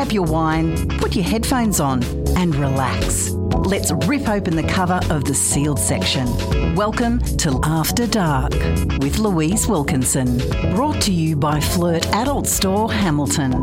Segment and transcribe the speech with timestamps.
[0.00, 2.02] grab your wine, put your headphones on,
[2.34, 3.32] and relax.
[3.66, 6.26] Let's rip open the cover of the sealed section.
[6.74, 8.54] Welcome to After Dark
[9.02, 10.38] with Louise Wilkinson.
[10.74, 13.62] Brought to you by Flirt Adult Store Hamilton.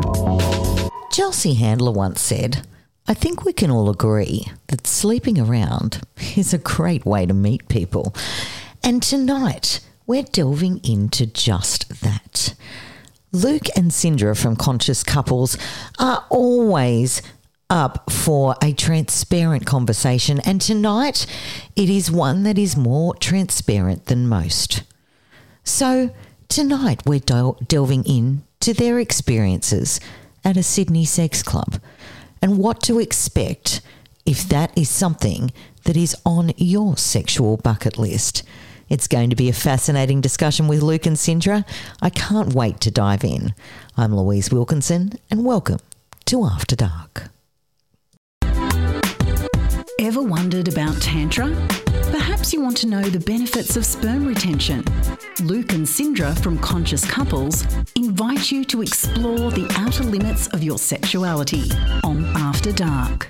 [1.10, 2.64] Chelsea Handler once said,
[3.08, 6.02] I think we can all agree that sleeping around
[6.36, 8.14] is a great way to meet people.
[8.84, 12.54] And tonight, we're delving into just that.
[13.32, 15.58] Luke and Cindra from Conscious Couples
[15.98, 17.20] are always
[17.68, 21.26] up for a transparent conversation, and tonight
[21.76, 24.82] it is one that is more transparent than most.
[25.62, 26.14] So,
[26.48, 30.00] tonight we're del- delving into their experiences
[30.42, 31.82] at a Sydney sex club
[32.40, 33.82] and what to expect
[34.24, 35.52] if that is something
[35.84, 38.42] that is on your sexual bucket list.
[38.88, 41.66] It's going to be a fascinating discussion with Luke and Cindra.
[42.00, 43.54] I can't wait to dive in.
[43.98, 45.80] I'm Louise Wilkinson, and welcome
[46.24, 47.24] to After Dark.
[50.00, 51.48] Ever wondered about Tantra?
[52.10, 54.82] Perhaps you want to know the benefits of sperm retention.
[55.40, 60.78] Luke and Cindra from Conscious Couples invite you to explore the outer limits of your
[60.78, 61.70] sexuality
[62.04, 63.28] on After Dark.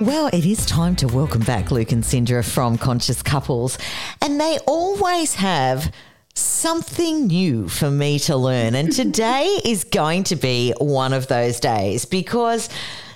[0.00, 3.78] Well, it is time to welcome back Luke and Cindra from Conscious Couples,
[4.20, 5.90] and they always have
[6.34, 8.74] something new for me to learn.
[8.74, 12.68] And today is going to be one of those days because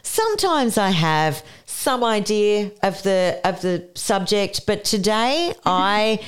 [0.02, 6.20] sometimes I have some idea of the of the subject, but today I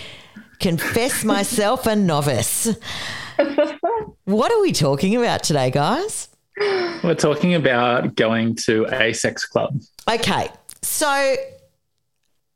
[0.59, 2.69] confess myself a novice.
[4.25, 6.28] What are we talking about today, guys?
[7.03, 9.81] We're talking about going to a sex club.
[10.11, 10.48] Okay,
[10.83, 11.36] so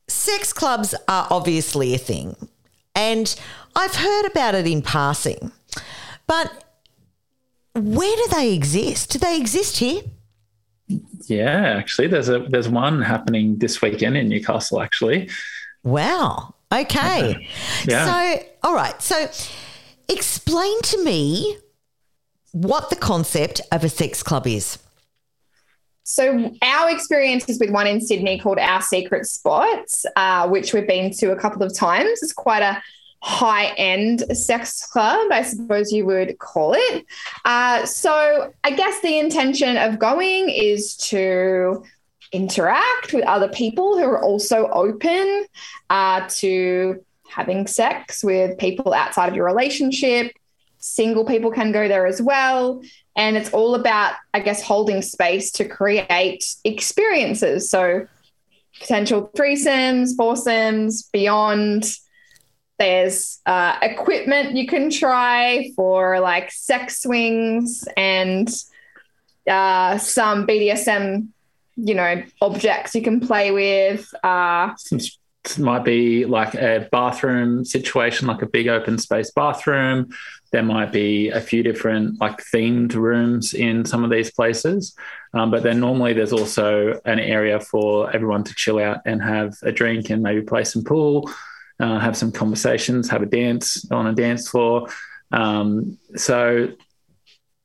[0.09, 2.37] sex clubs are obviously a thing,
[2.95, 3.39] and
[3.75, 5.53] I've heard about it in passing,
[6.27, 6.65] but
[7.75, 9.11] where do they exist?
[9.11, 10.03] Do they exist here?
[11.27, 14.81] Yeah, actually, there's a there's one happening this weekend in Newcastle.
[14.81, 15.29] Actually,
[15.87, 16.55] Wow.
[16.73, 17.49] Okay.
[17.87, 18.07] Yeah.
[18.07, 19.01] So, all right.
[19.01, 19.29] So,
[20.09, 21.59] explain to me
[22.51, 24.79] what the concept of a sex club is.
[26.09, 30.87] So our experience is with one in Sydney called Our Secret Spots, uh, which we've
[30.87, 32.23] been to a couple of times.
[32.23, 32.81] It's quite a
[33.23, 37.05] high-end sex club, I suppose you would call it.
[37.45, 41.83] Uh, so I guess the intention of going is to
[42.31, 45.47] interact with other people who are also open
[45.91, 50.31] uh, to having sex with people outside of your relationship.
[50.79, 52.81] Single people can go there as well.
[53.17, 57.71] And it's all about, I guess, holding space to create experiences.
[57.71, 58.07] So,
[58.79, 61.85] potential threesomes, foursomes, beyond.
[62.79, 68.49] There's uh, equipment you can try for like sex swings and
[69.49, 71.29] uh, some BDSM,
[71.77, 74.13] you know, objects you can play with.
[74.23, 74.99] Uh, some
[75.59, 80.09] might be like a bathroom situation, like a big open space bathroom.
[80.53, 84.95] There might be a few different like themed rooms in some of these places,
[85.35, 89.55] um, but then normally there's also an area for everyone to chill out and have
[89.63, 91.31] a drink and maybe play some pool,
[91.81, 94.89] uh, have some conversations, have a dance on a dance floor.
[95.33, 96.73] Um, so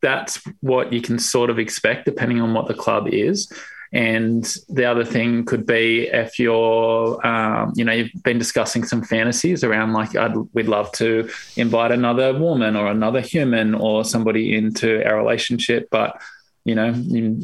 [0.02, 3.52] that's what you can sort of expect depending on what the club is.
[3.94, 9.03] And the other thing could be if you're, um, you know, you've been discussing some
[9.03, 14.56] fantasies around like, I'd, we'd love to invite another woman or another human or somebody
[14.56, 16.22] into our relationship, but
[16.63, 16.94] you know,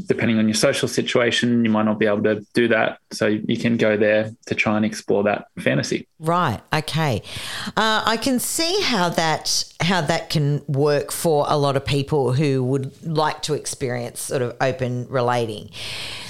[0.06, 3.00] depending on your social situation, you might not be able to do that.
[3.12, 6.08] So you can go there to try and explore that fantasy.
[6.20, 6.62] Right.
[6.72, 7.24] Okay.
[7.70, 12.34] Uh, I can see how that how that can work for a lot of people
[12.34, 15.72] who would like to experience sort of open relating.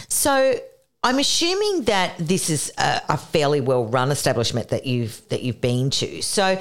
[0.08, 0.56] So
[1.04, 5.62] I'm assuming that this is a, a fairly well run establishment that you've that you've
[5.62, 6.22] been to.
[6.22, 6.60] So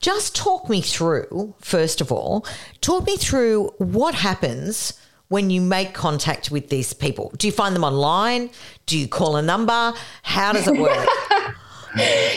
[0.00, 2.46] just talk me through first of all.
[2.80, 4.94] Talk me through what happens
[5.28, 7.32] when you make contact with these people.
[7.36, 8.50] Do you find them online?
[8.86, 9.92] Do you call a number?
[10.22, 11.08] How does it work?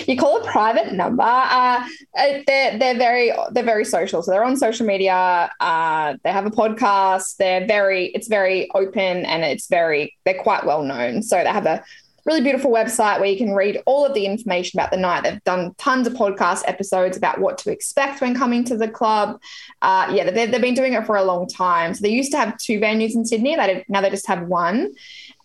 [0.07, 1.23] you call a private number.
[1.23, 1.83] Uh,
[2.17, 4.21] uh, they're they're very they're very social.
[4.21, 5.51] So they're on social media.
[5.59, 7.37] Uh, they have a podcast.
[7.37, 11.21] They're very it's very open and it's very they're quite well known.
[11.23, 11.83] So they have a
[12.25, 15.23] really beautiful website where you can read all of the information about the night.
[15.23, 19.41] They've done tons of podcast episodes about what to expect when coming to the club.
[19.81, 21.93] Uh, yeah, they've, been doing it for a long time.
[21.93, 23.55] So they used to have two venues in Sydney.
[23.55, 24.93] They now they just have one.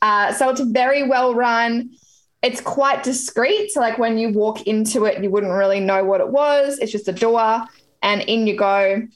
[0.02, 1.90] Uh, so it's very well run
[2.44, 3.73] it's quite discreet.
[3.73, 6.79] So, like when you walk into it, you wouldn't really know what it was.
[6.79, 7.64] It's just a door,
[8.02, 9.08] and in you go.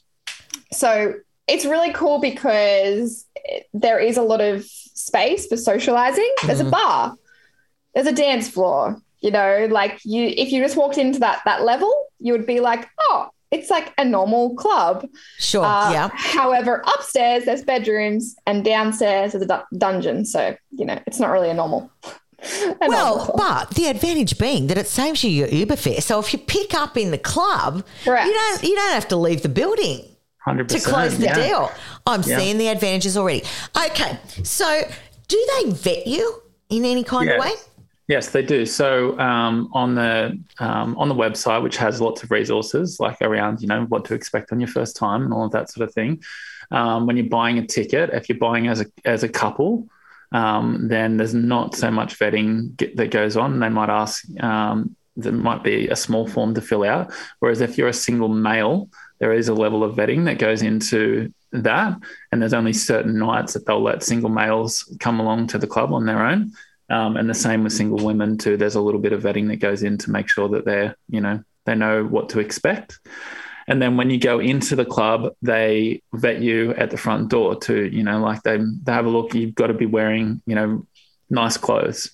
[0.71, 1.13] So
[1.47, 3.25] it's really cool because
[3.73, 6.29] there is a lot of space for socializing.
[6.45, 7.15] There's a bar,
[7.93, 8.99] there's a dance floor.
[9.21, 12.61] You know, like you, if you just walked into that that level, you would be
[12.61, 15.07] like, oh, it's like a normal club.
[15.37, 15.63] Sure.
[15.63, 16.09] Uh, yeah.
[16.13, 20.25] However, upstairs there's bedrooms and downstairs there's a du- dungeon.
[20.25, 21.91] So you know, it's not really a normal.
[22.81, 23.37] a Well, club.
[23.37, 26.01] but the advantage being that it saves you your Uber fare.
[26.01, 28.25] So if you pick up in the club, Correct.
[28.27, 30.05] you don't you don't have to leave the building
[30.39, 31.71] Hundred to close the deal.
[32.07, 32.37] I'm Yeah.
[32.39, 33.43] seeing the advantages already.
[33.85, 34.83] Okay, so
[35.27, 37.51] do they vet you in any kind of way?
[38.07, 38.65] Yes, they do.
[38.65, 43.61] So um, on the um, on the website, which has lots of resources like around
[43.61, 45.93] you know what to expect on your first time and all of that sort of
[45.93, 46.23] thing.
[46.71, 49.87] Um, when you're buying a ticket, if you're buying as a as a couple,
[50.31, 53.59] um, then there's not so much vetting get, that goes on.
[53.59, 54.23] They might ask.
[54.41, 57.11] Um, there might be a small form to fill out.
[57.39, 58.89] Whereas if you're a single male,
[59.19, 61.97] there is a level of vetting that goes into that,
[62.31, 65.93] and there's only certain nights that they'll let single males come along to the club
[65.93, 66.53] on their own.
[66.89, 68.57] Um, and the same with single women too.
[68.57, 71.21] There's a little bit of vetting that goes in to make sure that they're, you
[71.21, 72.99] know, they know what to expect.
[73.69, 77.55] And then when you go into the club, they vet you at the front door
[77.55, 77.85] too.
[77.85, 79.33] You know, like they they have a look.
[79.35, 80.87] You've got to be wearing, you know,
[81.29, 82.11] nice clothes.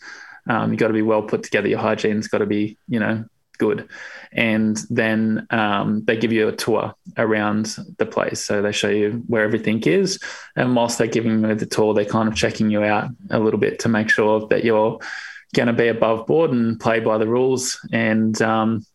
[0.48, 1.70] Um, you've got to be well put together.
[1.70, 3.26] Your hygiene's got to be, you know,
[3.58, 3.88] good.
[4.34, 8.44] And then um, they give you a tour around the place.
[8.44, 10.20] So they show you where everything is.
[10.58, 13.60] And whilst they're giving you the tour, they're kind of checking you out a little
[13.60, 15.00] bit to make sure that you're
[15.56, 17.80] going to be above board and play by the rules.
[17.94, 18.86] And um,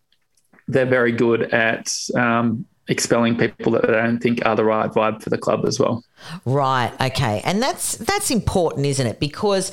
[0.70, 5.22] they're very good at um, expelling people that they don't think are the right vibe
[5.22, 6.04] for the club as well.
[6.44, 6.92] Right.
[7.00, 7.40] Okay.
[7.44, 9.20] And that's that's important, isn't it?
[9.20, 9.72] Because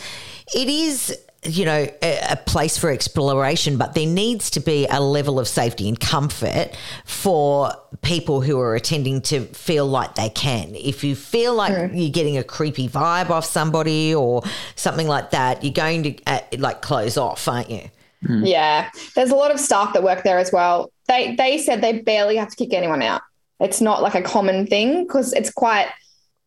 [0.56, 5.00] it is you know a, a place for exploration but there needs to be a
[5.00, 7.72] level of safety and comfort for
[8.02, 12.38] people who are attending to feel like they can if you feel like you're getting
[12.38, 14.42] a creepy vibe off somebody or
[14.76, 17.88] something like that you're going to uh, like close off aren't you
[18.22, 20.92] Yeah, there's a lot of staff that work there as well.
[21.08, 23.22] They they said they barely have to kick anyone out.
[23.60, 25.88] It's not like a common thing because it's quite.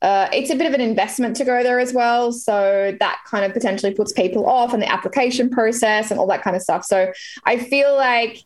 [0.02, 3.44] Uh, it's a bit of an investment to go there as well, so that kind
[3.44, 6.84] of potentially puts people off and the application process and all that kind of stuff.
[6.84, 7.12] So
[7.44, 8.42] I feel like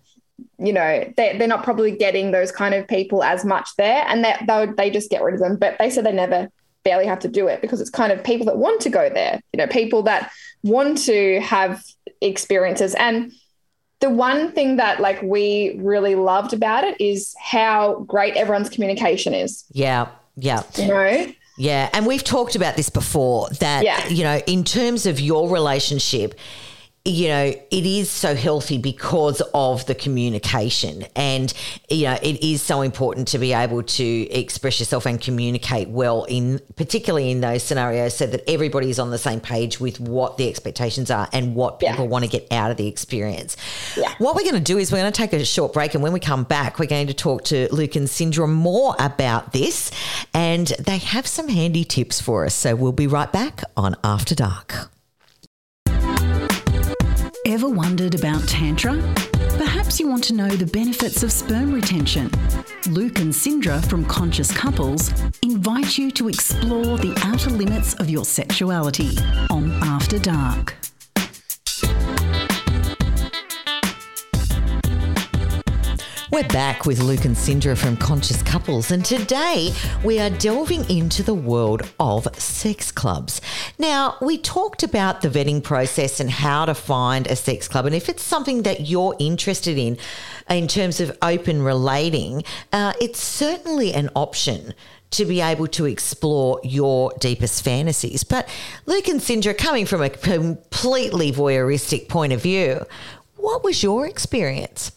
[0.59, 4.25] you know they, they're not probably getting those kind of people as much there, and
[4.25, 5.57] that they, they just get rid of them.
[5.57, 6.49] But they said they never
[6.83, 9.41] barely have to do it because it's kind of people that want to go there.
[9.53, 10.33] You know, people that
[10.63, 11.83] want to have
[12.25, 12.95] experiences.
[12.95, 13.33] And
[14.01, 19.35] the one thing that like we really loved about it is how great everyone's communication
[19.35, 19.65] is.
[19.73, 20.63] Yeah yeah.
[20.77, 21.33] You know?
[21.57, 24.09] Yeah, and we've talked about this before that Yeah.
[24.09, 26.35] you know, in terms of your relationship,
[27.07, 31.05] you know, it is so healthy because of the communication.
[31.15, 31.53] And,
[31.91, 36.25] you know, it is so important to be able to express yourself and communicate well
[36.25, 40.39] in particularly in those scenarios so that everybody is on the same page with what
[40.39, 41.91] the expectations are and what Yeah.
[41.91, 43.57] people want to get out of the experience.
[43.99, 44.15] Yeah.
[44.17, 46.15] What we're going to do is we're going to take a short break and when
[46.15, 49.91] we come back, we're going to talk to Luke and Cindra more about this
[50.33, 52.55] and they have some handy tips for us.
[52.55, 54.89] So we'll be right back on After Dark.
[57.47, 58.95] Ever wondered about Tantra?
[59.59, 62.31] Perhaps you want to know the benefits of sperm retention.
[62.89, 68.25] Luke and Cindra from Conscious Couples invite you to explore the outer limits of your
[68.25, 69.19] sexuality
[69.51, 70.75] on After Dark.
[76.35, 79.73] We're back with Luke and Cindra from Conscious Couples, and today
[80.03, 83.41] we are delving into the world of sex clubs.
[83.79, 87.95] Now, we talked about the vetting process and how to find a sex club, and
[87.95, 89.97] if it's something that you're interested in,
[90.51, 94.75] in terms of open relating, uh, it's certainly an option
[95.13, 98.25] to be able to explore your deepest fantasies.
[98.25, 98.49] But
[98.87, 102.85] Luke and Cindra, coming from a completely voyeuristic point of view,
[103.37, 104.91] what was your experience?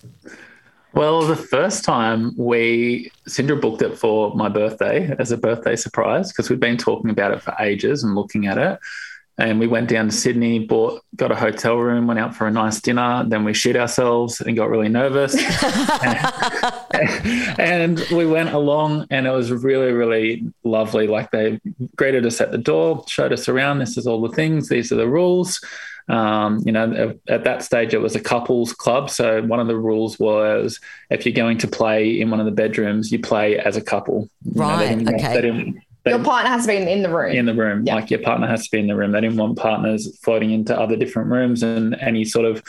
[0.98, 6.32] Well, the first time we, Cindra booked it for my birthday as a birthday surprise
[6.32, 8.80] because we'd been talking about it for ages and looking at it.
[9.40, 12.52] And we went down to Sydney, bought, got a hotel room, went out for a
[12.52, 13.24] nice dinner.
[13.28, 15.36] Then we shit ourselves and got really nervous.
[17.60, 21.06] and we went along, and it was really, really lovely.
[21.06, 21.60] Like they
[21.96, 23.78] greeted us at the door, showed us around.
[23.78, 24.70] This is all the things.
[24.70, 25.62] These are the rules.
[26.10, 29.10] Um, you know, at that stage, it was a couples club.
[29.10, 30.80] So one of the rules was
[31.10, 34.30] if you're going to play in one of the bedrooms, you play as a couple.
[34.46, 35.34] You know, they Right, okay.
[35.34, 37.32] they didn't, they- Your partner has to be in, in the room.
[37.34, 37.84] in the room.
[37.86, 37.96] Yeah.
[37.96, 39.12] Like your partner has to be in the room.
[39.12, 42.64] They didn't want partners floating into other different rooms and any sort of,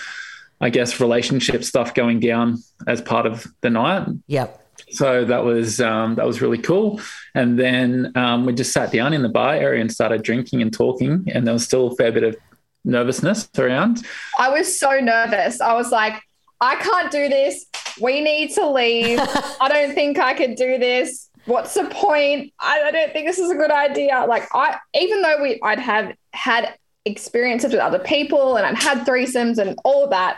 [0.61, 4.09] I guess, relationship stuff going down as part of the night.
[4.27, 4.65] Yep.
[4.91, 7.01] So that was um, that was really cool.
[7.35, 10.73] And then um, we just sat down in the bar area and started drinking and
[10.73, 11.27] talking.
[11.35, 12.37] And there was still a fair bit of
[12.85, 14.05] nervousness around.
[14.39, 15.61] I was so nervous.
[15.61, 16.15] I was like,
[16.61, 17.67] I can't do this.
[18.01, 19.19] We need to leave.
[19.61, 21.28] I don't think I could do this.
[21.47, 22.53] What's the point?
[22.61, 24.25] I, I don't think this is a good idea.
[24.29, 29.07] Like I, even though we, I'd have had experiences with other people and I'd had
[29.07, 30.37] threesomes and all of that.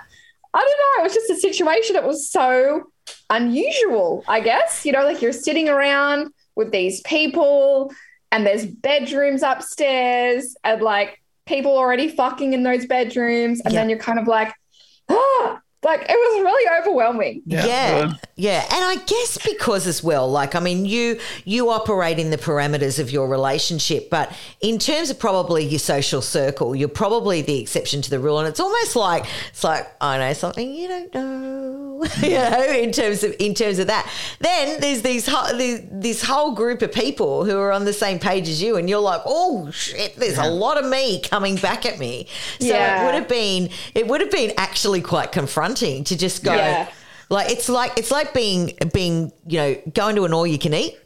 [0.52, 1.02] I don't know.
[1.02, 2.84] It was just a situation that was so
[3.28, 4.24] unusual.
[4.28, 7.92] I guess you know, like you're sitting around with these people,
[8.32, 13.80] and there's bedrooms upstairs, and like people already fucking in those bedrooms, and Yeah.
[13.80, 14.52] then you're kind of like,
[15.08, 17.42] ah, like it was really overwhelming.
[17.46, 18.14] Yeah.
[18.36, 18.64] yeah.
[18.70, 22.98] And I guess because as well, like I mean, you you operate in the parameters
[22.98, 28.02] of your relationship, but in terms of probably your social circle, you're probably the exception
[28.02, 28.38] to the rule.
[28.38, 32.04] And it's almost like it's like, I know something you don't know.
[32.22, 34.10] you know, in terms of in terms of that.
[34.38, 38.18] Then there's these whole, this, this whole group of people who are on the same
[38.18, 41.84] page as you, and you're like, oh shit, there's a lot of me coming back
[41.84, 42.26] at me.
[42.58, 43.02] So Yeah.
[43.02, 46.88] it would have been it would have been actually quite confronting to just go Yeah.
[47.30, 50.74] like it's like it's like being being you know going to an all you can
[50.74, 50.96] eat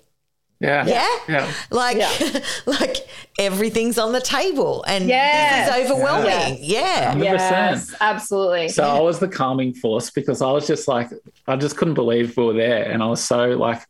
[0.61, 0.87] Yeah.
[0.87, 1.53] yeah, Yeah.
[1.71, 2.41] like Yeah.
[2.67, 2.97] like
[3.39, 5.69] everything's on the table and Yes.
[5.69, 7.23] this is overwhelming yeah, 100%.
[7.25, 8.69] Yes, absolutely.
[8.69, 11.09] So I was the calming force because I was just like,
[11.47, 12.85] I just couldn't believe we were there.
[12.91, 13.83] And I was so like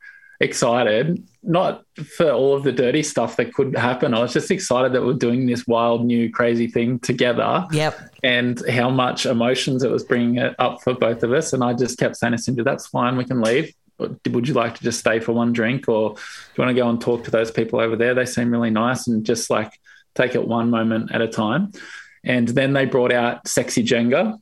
[0.45, 1.85] excited, not
[2.17, 4.15] for all of the dirty stuff that could happen.
[4.15, 8.63] I was just excited that we're doing this wild, new, crazy thing together yep and
[8.71, 11.53] how much emotions it was bringing it up for both of us.
[11.53, 13.75] And I just kept saying to Cindy, that's fine, we can leave.
[13.99, 16.21] Would you like to just stay for one drink or do
[16.57, 18.15] you want to go and talk to those people over there?
[18.15, 19.73] They seem really nice and just like
[20.15, 21.73] take it one moment at a time.
[22.25, 24.41] And then they brought out Sexy Jenga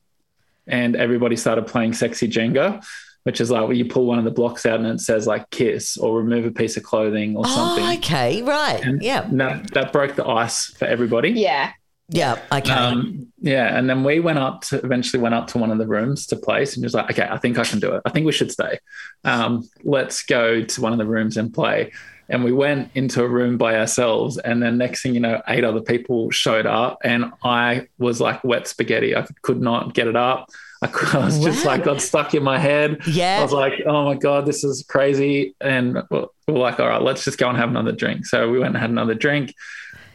[0.66, 2.84] and everybody started playing Sexy Jenga,
[3.24, 5.48] which is like where you pull one of the blocks out and it says like
[5.50, 7.84] kiss or remove a piece of clothing or something.
[7.84, 11.30] oh okay right And yeah that, that broke the ice for everybody.
[11.30, 11.72] yeah.
[12.08, 15.70] yeah okay Um, yeah, and then we went up to eventually went up to one
[15.72, 17.92] of the rooms to place, and he was like, "Okay, I think I can do
[17.94, 18.02] it.
[18.04, 18.78] I think we should stay.
[19.24, 21.90] Um, let's go to one of the rooms and play."
[22.28, 25.64] And we went into a room by ourselves, and then next thing you know, eight
[25.64, 29.16] other people showed up, and I was like wet spaghetti.
[29.16, 30.48] I could not get it up.
[30.82, 32.98] I, was just like got stuck in my head.
[33.06, 33.38] Yeah.
[33.38, 37.00] I was like, "Oh my god, this is crazy!" And we're we're like, "All right,
[37.00, 39.54] let's just go and have another drink." So we went and had another drink.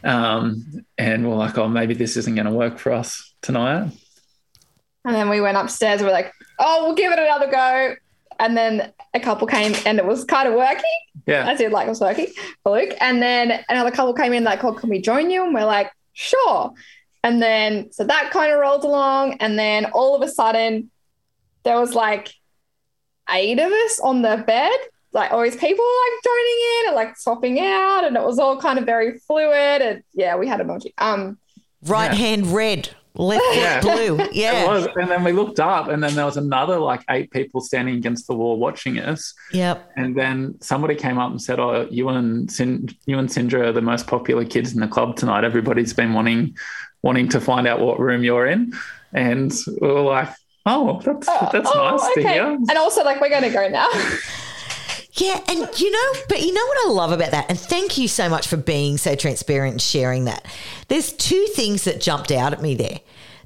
[0.04, 3.90] Um, and we're like, oh, maybe this isn't going to work for us tonight.
[5.04, 6.02] And then we went upstairs.
[6.02, 7.94] We're like, oh, we'll give it another go.
[8.38, 10.84] And then a couple came and it was kind of working.
[11.26, 11.46] Yeah.
[11.46, 12.28] I did like it was working
[12.62, 12.94] for Luke.
[13.00, 15.44] And then another couple came in like, oh, can we join you?
[15.44, 16.72] And we're like, sure.
[17.24, 19.34] And then so that kind of rolled along.
[19.40, 20.90] And then all of a sudden,
[21.64, 22.32] there was like
[23.30, 24.72] eight of us on the bed.
[25.12, 28.04] Like always people were like joining in and like swapping out.
[28.04, 29.82] And it was all kind of very fluid.
[29.82, 30.92] And yeah, we had emoji.
[30.98, 31.38] Um
[31.86, 33.80] right hand red left Yeah.
[33.80, 34.86] foot blue It yeah was.
[34.96, 38.26] And then we looked up, and then there was another like eight people standing against
[38.28, 39.34] the wall watching us.
[39.52, 43.66] yep And then somebody came up and said, "Oh, you and Sin- you and Cindra
[43.68, 45.42] are the most popular kids in the club tonight.
[45.44, 46.56] Everybody's been wanting
[47.02, 48.72] wanting to find out what room you're in."
[49.12, 50.28] And we were like,
[50.66, 53.88] "Oh, that's oh, that's oh, nice to hear." And also like we're gonna go now.
[55.12, 58.06] Yeah, and you know, but you know what I love about that, and thank you
[58.06, 60.44] so much for being so transparent and sharing that.
[60.86, 63.00] There's two things that jumped out at me there.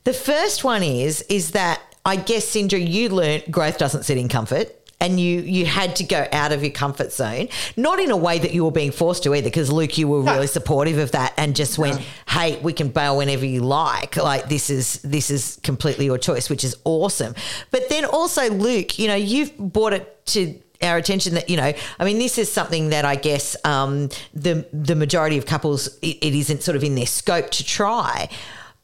[0.04, 4.28] The first one is is that I guess Cindra, you learnt growth doesn't sit in
[4.28, 4.68] comfort.
[5.02, 8.38] And you you had to go out of your comfort zone, not in a way
[8.38, 11.34] that you were being forced to either, because Luke, you were really supportive of that
[11.36, 14.16] and just went, "Hey, we can bail whenever you like.
[14.16, 17.34] Like this is this is completely your choice, which is awesome."
[17.70, 21.72] But then also, Luke, you know, you've brought it to our attention that you know
[21.98, 26.18] i mean this is something that i guess um, the the majority of couples it,
[26.20, 28.28] it isn't sort of in their scope to try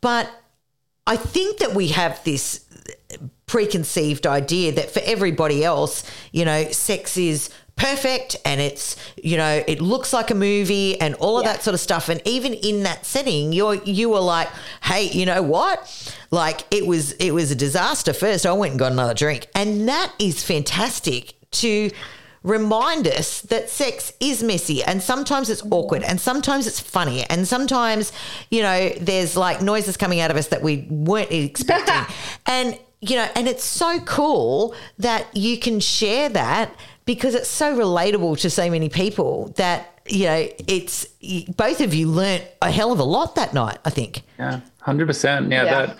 [0.00, 0.30] but
[1.06, 2.64] i think that we have this
[3.48, 9.62] preconceived idea that for everybody else you know sex is perfect and it's you know
[9.68, 11.52] it looks like a movie and all of Yeah.
[11.52, 12.08] that sort of stuff.
[12.08, 14.48] And even in that setting you're you were like
[14.82, 15.78] hey you know what?
[16.32, 18.44] Like it was it was a disaster first.
[18.46, 19.46] I went and got another drink.
[19.54, 21.90] And that is fantastic to
[22.42, 27.46] remind us that sex is messy and sometimes it's awkward and sometimes it's funny and
[27.46, 28.12] sometimes
[28.50, 32.04] you know there's like noises coming out of us that we weren't expecting.
[32.46, 36.74] And you know and it's so cool that you can share that
[37.04, 41.06] because it's so relatable to so many people that you know, it's
[41.56, 43.78] both of you learnt a hell of a lot that night.
[43.84, 44.22] I think.
[44.38, 45.50] Yeah, hundred percent.
[45.50, 45.86] Yeah, Yeah.
[45.86, 45.96] that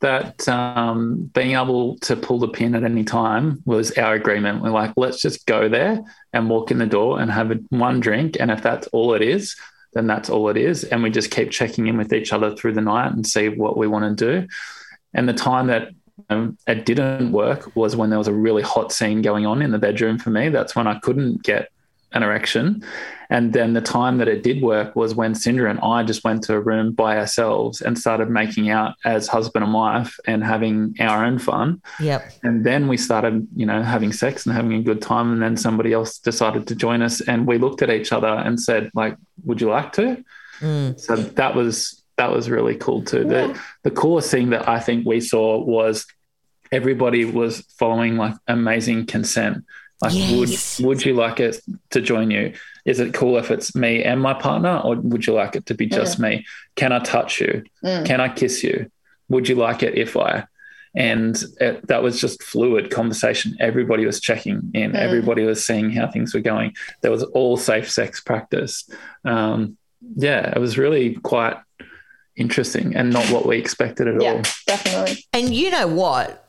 [0.00, 4.62] that um, being able to pull the pin at any time was our agreement.
[4.62, 6.00] We're like, let's just go there
[6.32, 9.22] and walk in the door and have a, one drink, and if that's all it
[9.22, 9.56] is,
[9.92, 10.84] then that's all it is.
[10.84, 13.76] And we just keep checking in with each other through the night and see what
[13.76, 14.48] we want to do.
[15.12, 15.90] And the time that
[16.28, 19.70] um, it didn't work was when there was a really hot scene going on in
[19.70, 20.48] the bedroom for me.
[20.48, 21.70] That's when I couldn't get
[22.12, 22.84] an erection.
[23.30, 26.42] And then the time that it did work was when Cindra and I just went
[26.44, 30.96] to a room by ourselves and started making out as husband and wife and having
[30.98, 31.80] our own fun.
[32.00, 32.32] Yep.
[32.42, 35.32] And then we started, you know, having sex and having a good time.
[35.32, 37.20] And then somebody else decided to join us.
[37.20, 40.24] And we looked at each other and said, like, would you like to?
[40.98, 43.24] So that was that was really cool too.
[43.24, 46.06] The the coolest thing that I think we saw was
[46.70, 49.64] everybody was following like amazing consent.
[50.02, 50.78] Like, Yes.
[50.78, 51.60] would would you like it
[51.90, 52.52] to join you?
[52.84, 55.74] Is it cool if it's me and my partner, or would you like it to
[55.74, 56.44] be just me?
[56.76, 57.64] Can I touch you?
[57.84, 58.06] Mm.
[58.06, 58.90] Can I kiss you?
[59.28, 60.44] Would you like it if I?
[60.94, 63.56] And it, that was just fluid conversation.
[63.60, 64.96] Everybody was checking in.
[64.96, 66.74] Everybody was seeing how things were going.
[67.00, 68.74] There was all safe sex practice.
[69.24, 69.76] Um,
[70.16, 71.56] yeah, it was really quite
[72.36, 74.42] interesting and not what we expected at Yeah, all.
[74.66, 75.24] definitely.
[75.32, 76.48] And you know what?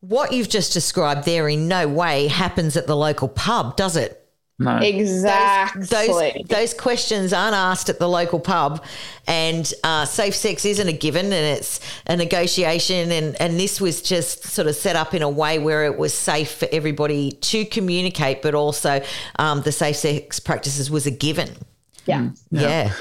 [0.00, 4.14] What you've just described there in no way happens at the local pub, does it?
[4.60, 4.76] No.
[4.78, 5.82] Exactly.
[5.86, 8.84] Those those questions aren't asked at the local pub,
[9.28, 14.02] and uh, safe sex isn't a given, and it's a negotiation, and and this was
[14.02, 17.64] just sort of set up in a way where it was safe for everybody to
[17.66, 19.00] communicate, but also
[19.38, 21.50] um, the safe sex practices was a given.
[22.06, 22.30] yeah.
[22.50, 22.92] Yeah.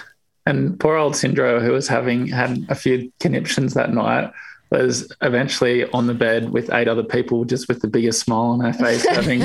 [0.47, 4.31] And poor old Cindra, who was having had a few conniptions that night,
[4.69, 8.61] was eventually on the bed with eight other people, just with the biggest smile on
[8.61, 9.41] her face, having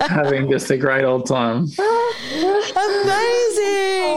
[0.00, 1.68] having just a great old time.
[1.78, 1.86] Amazing.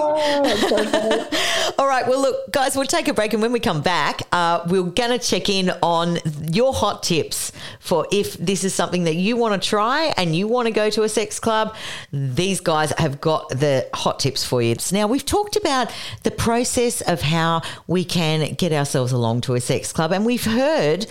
[0.01, 1.27] Oh,
[1.79, 2.05] All right.
[2.05, 3.31] Well, look, guys, we'll take a break.
[3.31, 6.17] And when we come back, uh, we're going to check in on
[6.51, 10.45] your hot tips for if this is something that you want to try and you
[10.45, 11.73] want to go to a sex club.
[12.11, 14.75] These guys have got the hot tips for you.
[14.91, 15.89] Now, we've talked about
[16.23, 20.43] the process of how we can get ourselves along to a sex club, and we've
[20.43, 21.07] heard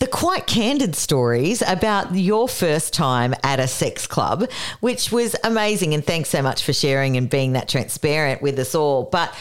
[0.00, 5.94] the quite candid stories about your first time at a sex club, which was amazing.
[5.94, 9.04] And thanks so much for sharing and being that transparent with us all.
[9.04, 9.32] But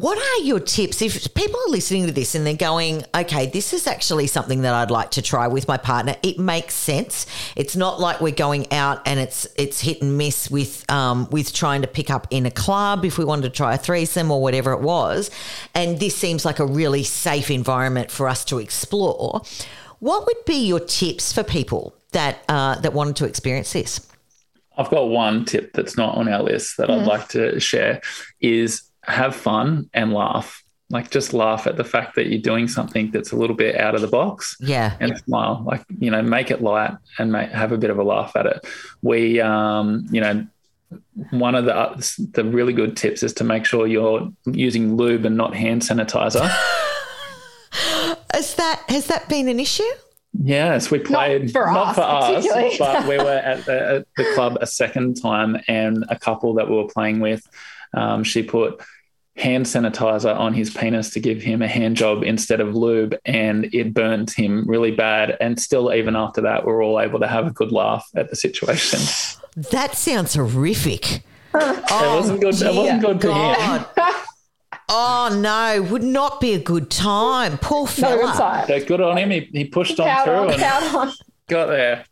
[0.00, 3.74] what are your tips if people are listening to this and they're going, okay, this
[3.74, 6.16] is actually something that I'd like to try with my partner?
[6.22, 7.26] It makes sense.
[7.54, 11.52] It's not like we're going out and it's it's hit and miss with um, with
[11.52, 14.40] trying to pick up in a club if we wanted to try a threesome or
[14.40, 15.30] whatever it was.
[15.74, 19.42] And this seems like a really safe environment for us to explore.
[19.98, 24.06] What would be your tips for people that uh, that wanted to experience this?
[24.78, 28.00] I've got one tip that's not on our list that I'd like to share
[28.40, 30.62] is have fun and laugh.
[30.88, 33.94] Like just laugh at the fact that you're doing something that's a little bit out
[33.94, 34.96] of the box Yeah.
[34.98, 35.62] and smile.
[35.64, 38.46] Like, you know, make it light and make, have a bit of a laugh at
[38.46, 38.66] it.
[39.00, 40.46] We, um, you know,
[41.30, 45.36] one of the the really good tips is to make sure you're using lube and
[45.36, 46.50] not hand sanitizer.
[48.32, 49.82] Has that has that been an issue?
[50.32, 54.32] Yes, we played for not us, for us, but we were at the, at the
[54.34, 57.46] club a second time, and a couple that we were playing with,
[57.94, 58.80] um, she put
[59.40, 63.72] hand sanitizer on his penis to give him a hand job instead of lube, and
[63.74, 65.36] it burnt him really bad.
[65.40, 68.30] And still, even after that, we we're all able to have a good laugh at
[68.30, 69.00] the situation.
[69.72, 71.16] That sounds horrific.
[71.16, 71.24] it
[71.54, 72.60] oh, wasn't good.
[72.60, 73.34] It wasn't good for him.
[73.34, 73.86] God.
[74.88, 77.58] oh no, would not be a good time.
[77.58, 78.66] Poor fella.
[78.66, 78.82] good.
[78.82, 79.30] So good on him.
[79.30, 81.12] He, he pushed on through on, and on.
[81.48, 82.04] got there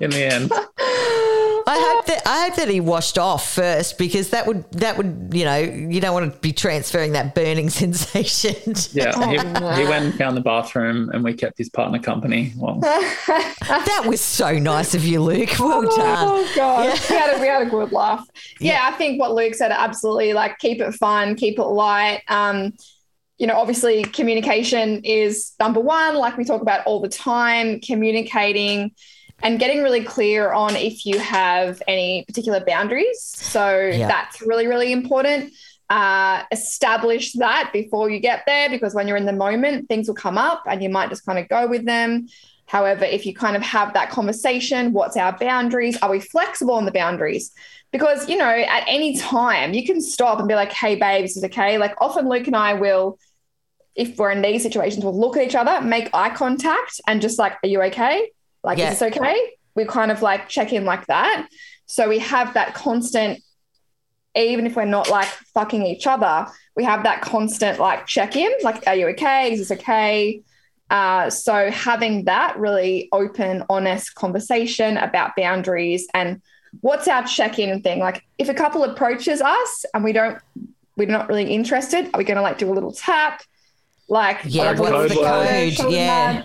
[0.00, 0.52] in the end.
[1.66, 5.30] I hope that I hope that he washed off first because that would that would
[5.32, 8.74] you know you don't want to be transferring that burning sensation.
[8.92, 9.36] Yeah, he,
[9.82, 12.52] he went and found the bathroom, and we kept his partner company.
[12.56, 15.58] Well, that was so nice of you, Luke.
[15.58, 15.94] Well done.
[15.98, 18.26] Oh god, we, had a, we had a good laugh.
[18.60, 20.32] Yeah, I think what Luke said absolutely.
[20.32, 22.22] Like, keep it fun, keep it light.
[22.28, 22.74] Um,
[23.38, 26.16] you know, obviously, communication is number one.
[26.16, 28.92] Like we talk about all the time, communicating
[29.44, 33.20] and getting really clear on if you have any particular boundaries.
[33.20, 34.08] So Yeah.
[34.08, 35.52] that's really, really important.
[35.90, 40.14] Uh, establish that before you get there because when you're in the moment, things will
[40.14, 42.26] come up and you might just kind of go with them.
[42.66, 45.98] However, if you kind of have that conversation, what's our boundaries?
[46.00, 47.52] Are we flexible on the boundaries?
[47.92, 51.36] Because, you know, at any time you can stop and be like, hey, babe, this
[51.36, 51.76] is okay.
[51.76, 53.18] Like often Luke and I will,
[53.94, 57.38] if we're in these situations, we'll look at each other, make eye contact, and just
[57.38, 58.30] like, are you okay?
[58.64, 58.92] Like, Yeah.
[58.92, 59.52] is this okay?
[59.76, 61.48] We kind of like check in like that.
[61.86, 63.40] So we have that constant
[64.36, 68.50] even if we're not like fucking each other, we have that constant like check in,
[68.64, 69.52] like, are you okay?
[69.52, 70.42] Is this okay?
[70.90, 76.42] Uh, so having that really open, honest conversation about boundaries and
[76.80, 78.00] what's our check-in thing.
[78.00, 80.38] Like if a couple approaches us and we don't,
[80.96, 83.40] we're not really interested, are we going to like do a little tap?
[84.08, 85.92] Like Yeah, what's the shoulder, code?
[85.92, 86.42] Yeah.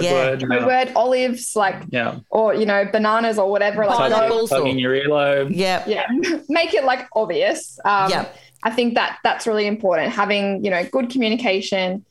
[0.00, 0.12] Nudge, Code Yeah.
[0.12, 0.40] word.
[0.60, 2.16] code word, olives, like Yeah.
[2.30, 3.86] or you know bananas or whatever.
[3.86, 4.10] Like Pineapple.
[4.10, 5.50] no- Pineapples or- Plugging your earlobe.
[5.54, 5.82] Yeah.
[5.86, 6.06] yeah
[6.48, 8.26] make it like obvious um, Yeah.
[8.64, 12.04] i think that that's really important having you know good communication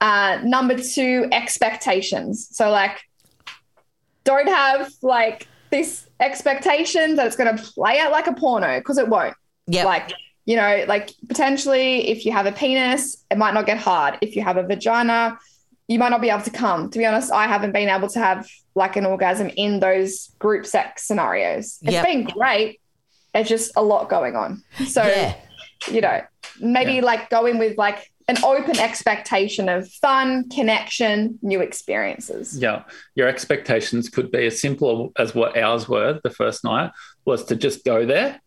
[0.00, 3.00] uh, number two expectations so like
[4.24, 8.98] don't have like this expectation that it's going to play out like a porno because
[8.98, 9.34] it won't
[9.66, 9.84] Yeah.
[9.84, 10.12] like
[10.44, 14.34] you know like potentially if you have a penis it might not get hard if
[14.36, 15.38] you have a vagina
[15.88, 18.18] you might not be able to come to be honest i haven't been able to
[18.18, 22.06] have like an orgasm in those group sex scenarios It's Yep.
[22.06, 22.80] been great
[23.34, 25.34] it's just a lot going on so yeah.
[25.90, 26.20] you know
[26.60, 27.02] maybe Yeah.
[27.02, 32.84] like go in with like an open expectation of fun connection new experiences Yeah.
[33.16, 36.92] Your expectations could be as simple as what ours were the first night
[37.24, 38.40] was to just go there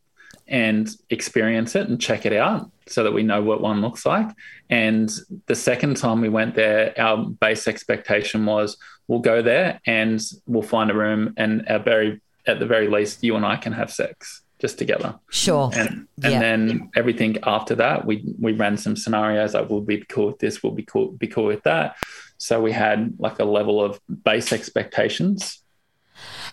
[0.48, 4.28] and experience it and check it out so that we know what one looks like.
[4.70, 5.12] And
[5.48, 8.78] the second time we went there, our base expectation was
[9.08, 13.24] we'll go there and we'll find a room and our very at the very least
[13.24, 15.16] you and I can have sex just together.
[15.32, 15.72] Sure.
[15.74, 16.40] And and Yeah.
[16.40, 20.62] then everything after that, we we ran some scenarios like we'll be cool with this,
[20.62, 21.96] we'll be cool be cool with that.
[22.38, 25.62] So we had like a level of base expectations.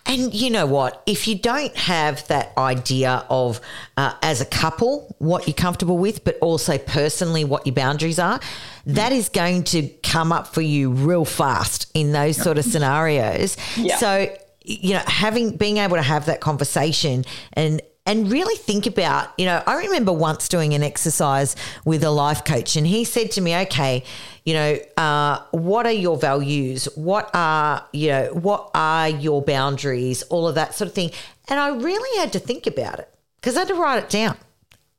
[0.05, 1.01] And you know what?
[1.05, 3.61] If you don't have that idea of,
[3.95, 8.39] uh, as a couple, what you're comfortable with, but also personally what your boundaries are,
[8.85, 13.55] that is going to come up for you real fast in those sort of scenarios.
[13.77, 13.97] Yeah.
[13.97, 19.29] So, you know, having being able to have that conversation and and really think about,
[19.37, 23.31] you know, I remember once doing an exercise with a life coach, and he said
[23.31, 24.03] to me, "Okay,
[24.45, 26.85] you know, uh, what are your values?
[26.95, 30.21] What are you know, what are your boundaries?
[30.23, 31.11] All of that sort of thing."
[31.47, 34.37] And I really had to think about it because I had to write it down,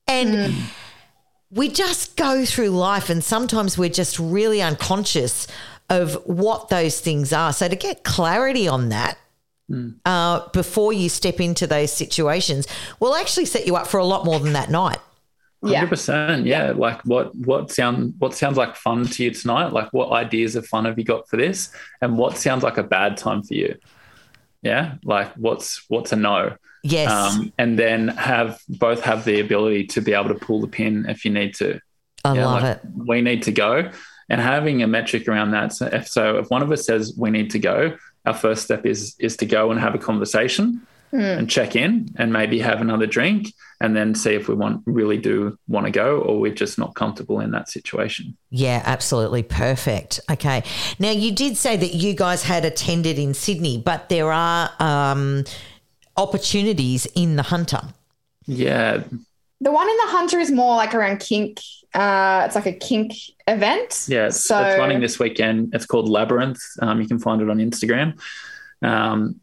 [0.09, 0.55] and
[1.51, 5.47] we just go through life, and sometimes we're just really unconscious
[5.91, 7.53] of what those things are.
[7.53, 9.19] So to get clarity on that
[10.05, 12.67] uh, before you step into those situations
[13.01, 14.99] will actually set you up for a lot more than that night.
[15.63, 16.47] yeah Hundred percent.
[16.47, 16.73] Yeah.
[16.77, 19.73] Like what what sound what sounds like fun to you tonight?
[19.73, 21.71] Like what ideas of fun have you got for this?
[22.03, 23.77] And what sounds like a bad time for you?
[24.63, 24.97] Yeah.
[25.05, 26.57] Like what's what's a no?
[26.83, 27.11] Yes.
[27.11, 31.07] Um, and then have both have the ability to be able to pull the pin
[31.09, 31.81] if you need to.
[32.25, 32.83] I Yeah, love like, it.
[32.95, 33.91] We need to go,
[34.29, 35.73] and having a metric around that.
[35.73, 38.87] So if, so if one of us says we need to go, our first step
[38.87, 43.07] is is to go and have a conversation and check in, and maybe have another
[43.07, 46.77] drink, and then see if we want really do want to go, or we're just
[46.77, 48.37] not comfortable in that situation.
[48.51, 50.19] Yeah, absolutely perfect.
[50.29, 50.65] Okay.
[50.99, 55.45] Now, you did say that you guys had attended in Sydney, but there are um,
[56.17, 57.83] opportunities in the Hunter.
[58.47, 59.05] Yeah,
[59.61, 61.61] the one in the hunter is more like around kink
[61.95, 63.13] uh it's like a kink
[63.47, 64.27] event yeah.
[64.27, 65.75] It's, so it's running this weekend.
[65.75, 66.61] It's called Labyrinth.
[66.81, 68.19] Um, you can find it on Instagram.
[68.83, 69.41] Um,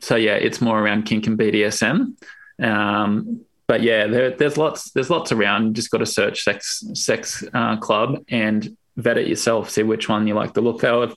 [0.00, 2.14] so yeah, it's more around kink and BDSM.
[2.60, 5.66] Um, but yeah, there, there's lots there's lots around.
[5.66, 9.70] You just got to search sex sex uh, club and vet it yourself.
[9.70, 11.14] See which one you like the look of.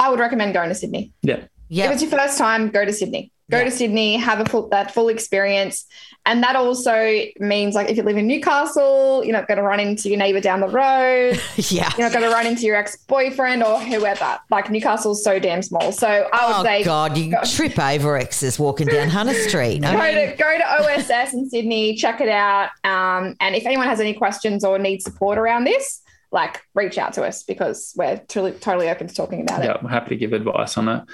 [0.00, 1.90] i would recommend going to sydney Yeah, if Yeah.
[1.92, 3.64] it's your first time go to sydney go Yeah.
[3.64, 5.84] to sydney have a full that full experience
[6.24, 9.80] and that also means like if you live in newcastle you're not going to run
[9.80, 11.90] into your neighbor down the road yeah.
[11.98, 15.90] you're not going to run into your ex-boyfriend or whoever like newcastle's so damn small
[15.92, 17.16] so i would Oh, say God.
[17.16, 19.80] You trip over exes walking down Hunter Street.
[19.82, 22.68] Go mean, to go to OSS in Sydney, check it out.
[22.84, 26.01] Um, and if anyone has any questions or needs support around this,
[26.32, 29.66] like reach out to us because we're truly, totally open to talking about it.
[29.66, 29.72] yeah.
[29.72, 29.80] it.
[29.82, 31.06] I'm happy to give advice on that.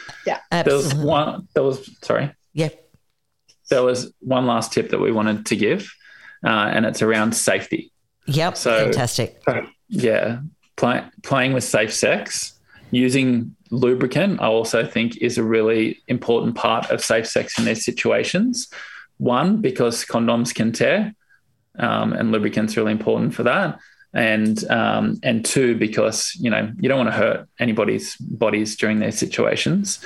[0.65, 1.49] There was one.
[1.55, 2.33] There was sorry.
[2.55, 2.69] Yeah.
[3.69, 5.93] There was one last tip that we wanted to give,
[6.45, 7.93] uh, and it's around safety.
[8.27, 8.57] Yep.
[8.57, 9.43] So- Fantastic.
[9.89, 10.41] Yeah,
[10.77, 12.59] play, playing with safe sex,
[12.91, 17.85] using lubricant, I also think is a really important part of safe sex in these
[17.85, 18.69] situations.
[19.17, 21.15] One, because condoms can tear,
[21.79, 23.79] um, and lubricant's really important for that.
[24.15, 29.01] And um, and two, because you know you don't want to hurt anybody's bodies during
[29.01, 30.03] these situations.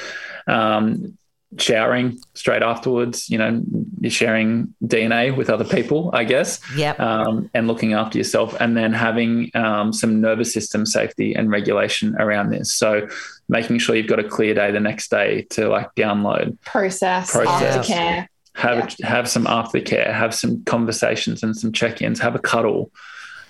[0.46, 1.16] Um,
[1.58, 3.62] showering straight afterwards, you know,
[4.00, 6.98] you're sharing DNA with other people, I guess Yep.
[6.98, 12.16] um, and looking after yourself, and then having um, some nervous system safety and regulation
[12.18, 12.72] around this.
[12.72, 13.08] So,
[13.48, 17.86] making sure you've got a clear day the next day to like download Process, Process.
[17.86, 18.26] aftercare.
[18.54, 19.06] have yeah.
[19.06, 22.90] have some aftercare, have some conversations and some check-ins, have a cuddle.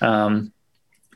[0.02, 0.52] Um,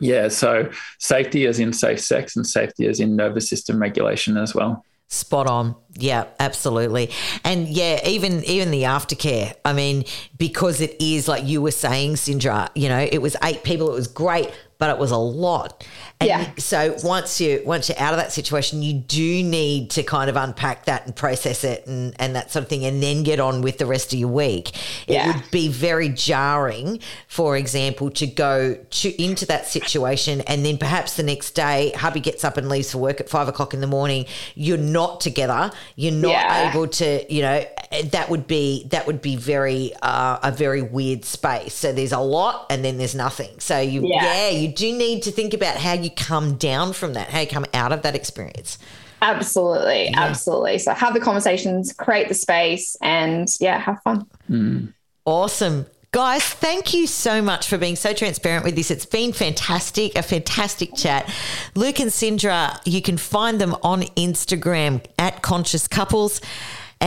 [0.01, 4.55] yeah, so safety as in safe sex and safety as in nervous system regulation as
[4.55, 4.85] well.
[5.09, 5.77] Spot on.
[5.94, 7.11] Yeah, absolutely.
[7.44, 9.55] And yeah, even even the aftercare.
[9.64, 10.05] I mean,
[10.37, 13.94] because it is like you were saying, Cindra, you know, it was eight people, it
[13.94, 15.87] was great, but it was a lot.
[16.18, 16.50] And yeah.
[16.57, 20.37] so once you once you're out of that situation, you do need to kind of
[20.37, 23.61] unpack that and process it and, and that sort of thing, and then get on
[23.61, 24.72] with the rest of your week.
[25.07, 25.29] Yeah.
[25.29, 30.79] It would be very jarring, for example, to go to into that situation and then
[30.79, 33.83] perhaps the next day hubby gets up and leaves for work at five o'clock in
[33.83, 34.24] the morning.
[34.55, 35.70] You're not together.
[35.96, 36.70] You're not yeah.
[36.70, 37.64] able to, you know,
[38.05, 41.74] that would be that would be very uh, a very weird space.
[41.74, 43.61] So there's a lot and then there's nothing.
[43.61, 46.92] So you yeah, yeah you do need to think about how you you come down
[46.92, 48.79] from that, how you come out of that experience.
[49.23, 50.21] Absolutely, yeah.
[50.21, 50.79] absolutely.
[50.79, 54.27] So have the conversations, create the space, and yeah, have fun.
[54.51, 54.92] Mm.
[55.25, 55.87] Awesome.
[56.12, 58.90] Guys, thank you so much for being so transparent with this.
[58.90, 61.31] It's been fantastic, a fantastic chat.
[61.75, 66.40] Luke and Cindra, you can find them on Instagram at Conscious Couples.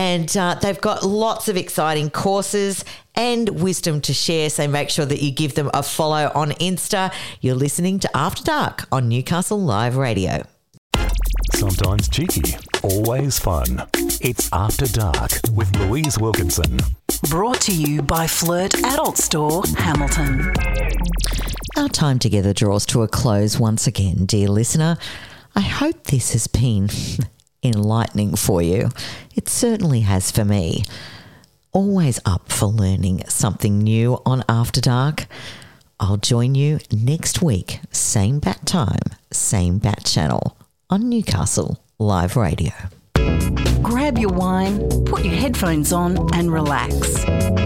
[0.00, 4.48] And uh, they've got lots of exciting courses and wisdom to share.
[4.48, 7.12] So make sure that you give them a follow on Insta.
[7.42, 10.46] You're listening to After Dark on Newcastle Live Radio.
[11.52, 13.86] Sometimes cheeky, always fun.
[14.22, 16.78] It's After Dark with Louise Wilkinson.
[17.28, 20.50] Brought to you by Flirt Adult Store, Hamilton.
[21.76, 24.96] Our time together draws to a close once again, dear listener.
[25.54, 26.88] I hope this has been
[27.62, 28.90] enlightening for you.
[29.34, 30.84] It certainly has for me.
[31.72, 35.26] Always up for learning something new on After Dark.
[36.00, 40.56] I'll join you next week, same bat time, same bat channel
[40.88, 42.72] on Newcastle Live Radio.
[43.82, 46.96] Grab your wine, put your headphones on, and relax.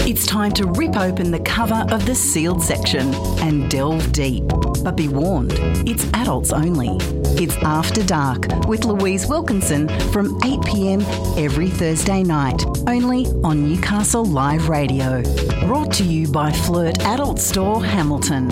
[0.07, 4.45] It's time to rip open the cover of the sealed section and delve deep.
[4.85, 5.55] But be warned,
[5.89, 6.99] it's adults only.
[7.43, 11.01] It's After Dark with Louise Wilkinson from 8 pm
[11.39, 15.23] every Thursday night, only on Newcastle Live Radio.
[15.67, 18.51] Brought to you by Flirt Adult Store Hamilton.